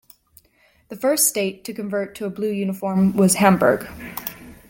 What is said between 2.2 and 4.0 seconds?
a blue uniform was Hamburg.